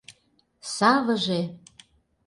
Савыже! 0.75 1.41